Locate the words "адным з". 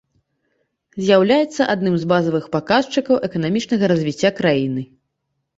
1.75-2.09